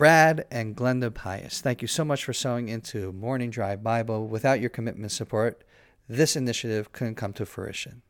[0.00, 4.26] Brad and Glenda Pius, thank you so much for sewing into Morning Drive Bible.
[4.26, 5.62] Without your commitment and support,
[6.08, 8.00] this initiative couldn't come to fruition.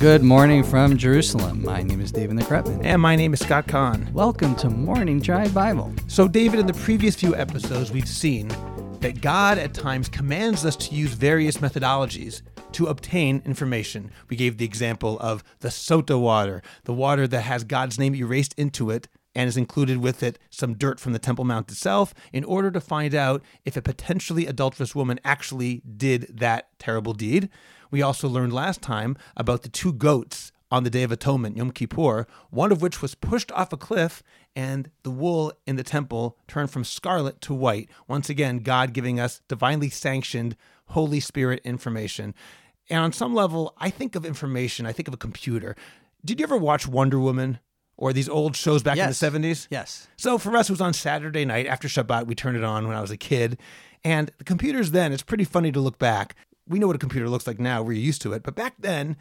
[0.00, 1.64] Good morning from Jerusalem.
[1.64, 2.80] My name is David McCrepman.
[2.82, 4.10] And my name is Scott Kahn.
[4.12, 5.94] Welcome to Morning Drive Bible.
[6.08, 8.48] So, David, in the previous few episodes, we've seen
[8.98, 12.42] that God at times commands us to use various methodologies
[12.80, 14.10] to obtain information.
[14.30, 18.54] We gave the example of the sota water, the water that has God's name erased
[18.56, 22.42] into it and is included with it some dirt from the Temple Mount itself in
[22.42, 27.50] order to find out if a potentially adulterous woman actually did that terrible deed.
[27.90, 31.72] We also learned last time about the two goats on the Day of Atonement, Yom
[31.72, 34.22] Kippur, one of which was pushed off a cliff
[34.56, 37.90] and the wool in the temple turned from scarlet to white.
[38.08, 42.34] Once again, God giving us divinely sanctioned Holy Spirit information.
[42.90, 45.76] And on some level, I think of information, I think of a computer.
[46.24, 47.58] Did you ever watch Wonder Woman?
[47.96, 49.22] Or these old shows back Yes.
[49.22, 49.68] in the 70s?
[49.70, 50.08] Yes.
[50.16, 52.26] So for us, it was on Saturday night after Shabbat.
[52.26, 53.58] We turned it on when I was a kid.
[54.02, 56.34] And the computers then, it's pretty funny to look back.
[56.66, 57.82] We know what a computer looks like now.
[57.82, 58.42] We're used to it.
[58.42, 59.18] But back then,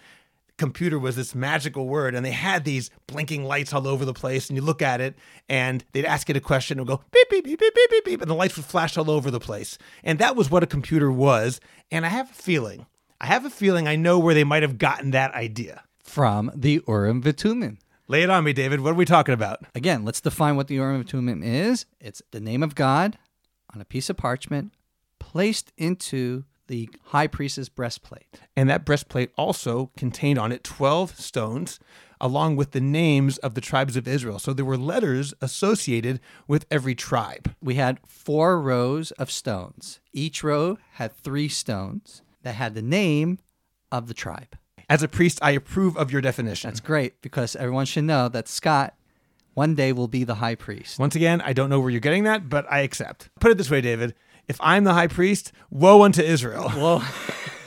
[0.57, 4.49] computer was this magical word and they had these blinking lights all over the place
[4.49, 5.16] and you look at it
[5.49, 8.22] and they'd ask it a question and go beep beep beep beep beep beep beep
[8.22, 11.09] and the lights would flash all over the place and that was what a computer
[11.09, 12.85] was and i have a feeling
[13.22, 16.81] i have a feeling i know where they might have gotten that idea From the
[16.88, 17.78] Urim Vitumim.
[18.08, 20.75] lay it on me david what are we talking about Again, let's define what the
[20.75, 21.86] Urim Vitumim is.
[22.00, 23.17] It's the name of God
[23.73, 24.73] on a piece of parchment
[25.20, 28.40] placed into the high priest's breastplate.
[28.56, 31.80] And that breastplate also contained on it 12 stones,
[32.22, 34.38] along with the names of the tribes of Israel.
[34.40, 37.56] So there were letters associated with every tribe.
[37.62, 40.00] We had four rows of stones.
[40.14, 43.39] Each row had three stones that had the name
[43.91, 44.57] of the tribe.
[44.89, 46.69] As a priest, I approve of your definition.
[46.69, 48.95] That's great because everyone should know that Scott
[49.53, 50.97] one day will be the high priest.
[50.97, 53.29] Once again, I don't know where you're getting that, but I accept.
[53.39, 54.16] Put it this way, David.
[54.47, 56.69] If I'm the high priest, woe unto Israel.
[56.73, 57.01] Whoa.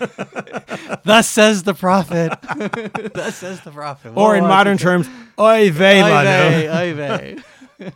[1.05, 2.33] Thus says the prophet.
[3.15, 4.13] Thus says the prophet.
[4.17, 7.93] Or in modern terms, oy vey, Oy vey, oy vey.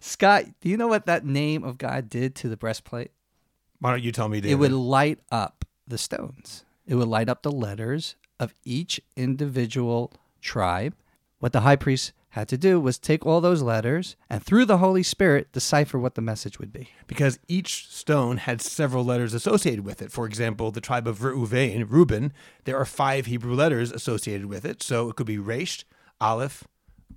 [0.00, 3.12] Scott, do you know what that name of God did to the breastplate?
[3.78, 4.52] Why don't you tell me, David?
[4.52, 6.64] It would light up the stones.
[6.86, 10.94] It would light up the letters of each individual tribe.
[11.38, 14.78] What the high priest had to do was take all those letters and through the
[14.78, 16.88] Holy Spirit decipher what the message would be.
[17.06, 20.10] because each stone had several letters associated with it.
[20.10, 22.32] For example, the tribe of Reuven, Reuben,
[22.64, 24.82] there are five Hebrew letters associated with it.
[24.82, 25.84] So it could be Resh,
[26.20, 26.64] Aleph,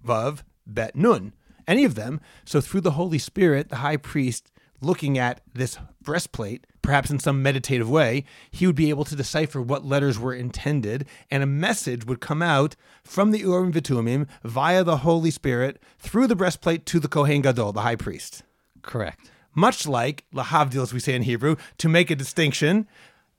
[0.06, 1.33] Vav, Bet, Nun,
[1.67, 2.22] any of them.
[2.45, 4.51] So through the Holy Spirit, the high priest
[4.81, 9.61] looking at this breastplate, perhaps in some meditative way, he would be able to decipher
[9.61, 14.83] what letters were intended, and a message would come out from the Urim Vitumim via
[14.83, 18.43] the Holy Spirit through the breastplate to the Kohen Gadol, the high priest
[18.81, 19.31] Correct.
[19.53, 22.88] much like lahavdil, as we say in Hebrew, to make a distinction,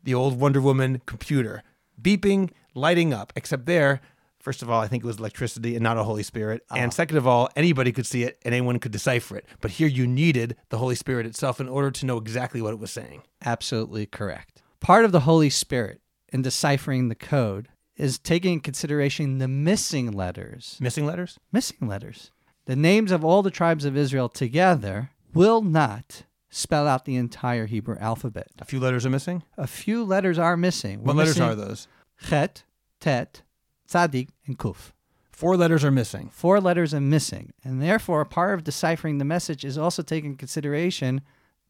[0.05, 1.63] the old Wonder Woman computer
[2.01, 3.33] beeping, lighting up.
[3.35, 4.01] Except there,
[4.49, 6.65] first of all, I think it was electricity and not a Holy Spirit.
[6.71, 6.81] Uh-huh.
[6.81, 9.45] And second of all, anybody could see it and anyone could decipher it.
[9.61, 12.79] But here you needed the Holy Spirit itself in order to know exactly what it
[12.79, 13.25] was saying.
[13.45, 14.63] Absolutely correct.
[14.81, 16.01] Part of the Holy Spirit
[16.33, 20.79] in deciphering the code is taking in consideration the missing letters.
[20.81, 21.39] Missing letters?
[21.53, 22.31] Missing letters.
[22.65, 27.67] The names of all the tribes of Israel together will not spell out the entire
[27.67, 28.49] Hebrew alphabet.
[28.61, 29.43] A few letters are missing.
[29.59, 31.01] A few letters are missing.
[31.01, 31.87] What We're letters missing are those?
[32.19, 32.63] Chet,
[32.99, 33.43] Tet,
[33.89, 34.93] Tzadik, and Kuf.
[35.31, 36.31] Four letters are missing.
[36.33, 37.53] Four letters are missing.
[37.63, 41.21] And therefore, part of deciphering the message is also taking consideration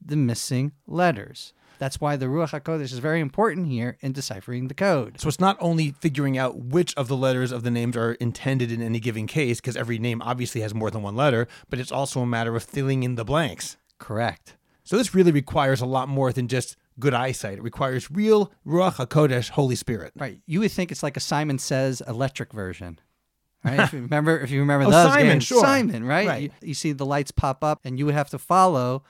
[0.04, 1.52] the missing letters.
[1.78, 5.20] That's why the Ruach HaKodesh is very important here in deciphering the code.
[5.20, 8.72] So it's not only figuring out which of the letters of the names are intended
[8.72, 11.92] in any given case, because every name obviously has more than one letter, but it's
[11.92, 13.76] also a matter of filling in the blanks.
[13.98, 14.56] Correct.
[14.82, 17.58] So this really requires a lot more than just good eyesight.
[17.58, 20.12] It requires real Ruach HaKodesh, Holy Spirit.
[20.16, 20.40] Right.
[20.46, 22.98] You would think it's like a Simon Says electric version.
[23.64, 23.80] Right?
[23.80, 25.44] if you remember if you remember Oh, those Simon, games.
[25.44, 25.60] sure.
[25.60, 26.26] Simon, right?
[26.28, 26.42] Right.
[26.42, 29.02] You, you see the lights pop up and you would have to follow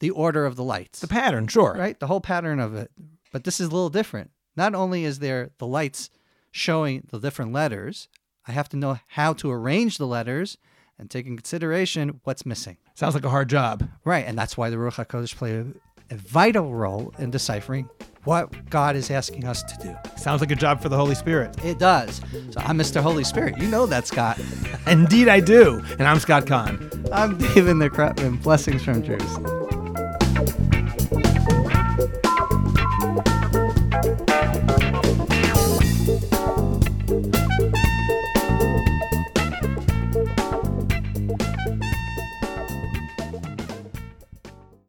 [0.00, 1.00] the order of the lights.
[1.00, 1.74] The pattern, sure.
[1.78, 1.98] right?
[1.98, 2.90] The whole pattern of it.
[3.32, 4.30] But this is a little different.
[4.56, 6.10] Not only is there the lights
[6.50, 8.08] showing the different letters,
[8.46, 10.58] I have to know how to arrange the letters
[10.98, 12.76] and take in consideration what's missing.
[12.94, 13.86] Sounds like a hard job.
[14.04, 15.64] Right, and that's why the Ruach HaKodesh play
[16.10, 17.88] a, vital role in deciphering
[18.24, 19.96] what God is asking us to do.
[20.16, 21.56] Sounds like a job for the Holy Spirit.
[21.64, 22.20] It does.
[22.50, 23.00] So I'm Mr.
[23.00, 23.56] Holy Spirit.
[23.58, 24.40] You know that, Scott.
[24.86, 25.80] Indeed, I do.
[25.98, 26.90] And I'm Scott Kahn.
[27.12, 29.55] I'm David the Blessings from Jerusalem.